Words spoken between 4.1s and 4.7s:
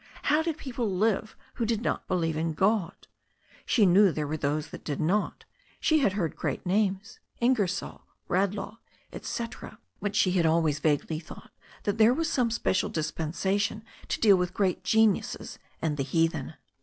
there were those